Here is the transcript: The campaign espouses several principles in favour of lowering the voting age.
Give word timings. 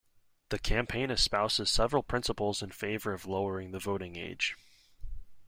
The 0.49 0.57
campaign 0.57 1.11
espouses 1.11 1.69
several 1.69 2.01
principles 2.01 2.63
in 2.63 2.71
favour 2.71 3.13
of 3.13 3.27
lowering 3.27 3.69
the 3.69 3.77
voting 3.77 4.15
age. 4.15 4.55